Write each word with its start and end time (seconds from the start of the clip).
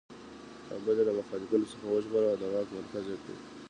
کابل 0.67 0.95
یې 0.99 1.03
له 1.07 1.13
مخالفینو 1.19 1.69
څخه 1.71 1.85
وژغوره 1.87 2.27
او 2.31 2.37
د 2.41 2.43
واک 2.53 2.67
مرکز 2.77 3.05
یې 3.11 3.17
کړ. 3.23 3.35